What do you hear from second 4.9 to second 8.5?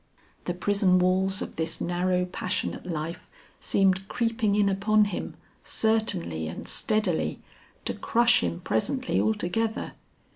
him, certainly and steadily, to crush